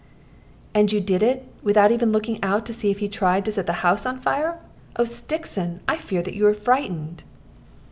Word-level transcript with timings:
"And 0.73 0.91
you 0.91 0.99
did 0.99 1.21
it, 1.21 1.45
without 1.61 1.91
even 1.91 2.11
looking 2.11 2.41
out 2.43 2.65
to 2.65 2.73
see 2.73 2.89
if 2.89 2.97
he 2.97 3.07
tried 3.07 3.45
to 3.45 3.51
set 3.51 3.67
the 3.67 3.71
house 3.85 4.03
on 4.07 4.19
fire! 4.19 4.57
Oh, 4.95 5.03
Stixon, 5.03 5.79
I 5.87 5.97
fear 5.97 6.23
that 6.23 6.33
you 6.33 6.45
were 6.45 6.55
frightened." 6.55 7.21